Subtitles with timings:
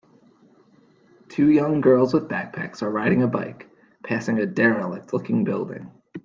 [1.29, 3.69] Two young girls with backpacks are riding a bike,
[4.03, 5.91] passing a derelict looking building.